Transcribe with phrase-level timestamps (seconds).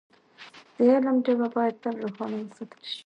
[0.75, 2.97] د علم ډېوه باید تل روښانه وساتل شي.